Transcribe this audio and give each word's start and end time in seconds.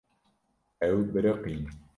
Ew 0.87 0.97
biriqîn. 1.11 1.63